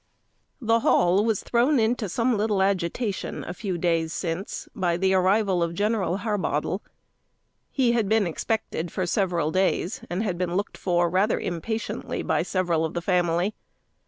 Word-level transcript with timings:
The 0.59 0.79
Hall 0.79 1.23
was 1.23 1.43
thrown 1.43 1.79
into 1.79 2.09
some 2.09 2.35
little 2.35 2.63
agitation, 2.63 3.43
a 3.43 3.53
few 3.53 3.77
days 3.77 4.11
since, 4.11 4.67
by 4.75 4.97
the 4.97 5.13
arrival 5.13 5.61
of 5.61 5.75
General 5.75 6.17
Harbottle. 6.17 6.81
He 7.69 7.91
had 7.91 8.09
been 8.09 8.25
expected 8.25 8.91
for 8.91 9.05
several 9.05 9.51
days, 9.51 10.01
and 10.09 10.23
had 10.23 10.39
been 10.39 10.55
looked 10.55 10.75
for 10.75 11.07
rather 11.07 11.39
impatiently 11.39 12.23
by 12.23 12.41
several 12.41 12.83
of 12.83 12.95
the 12.95 13.01
family. 13.03 13.53